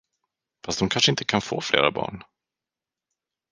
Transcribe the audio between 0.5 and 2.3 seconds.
Fast hon kanske inte kan få flera barn.